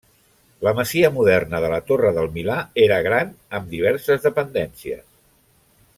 La 0.67 0.71
masia 0.79 1.11
moderna 1.17 1.59
de 1.65 1.69
la 1.73 1.77
torre 1.91 2.13
del 2.17 2.31
Milà 2.39 2.57
era 2.87 2.99
gran, 3.11 3.37
amb 3.59 3.69
diverses 3.75 4.27
dependències. 4.29 5.05